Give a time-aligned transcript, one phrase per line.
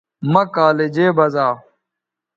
[0.31, 1.47] مہ کالجے بزا